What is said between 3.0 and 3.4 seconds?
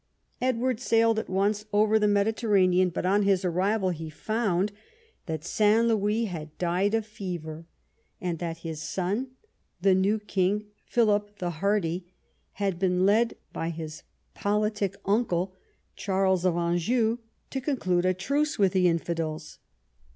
on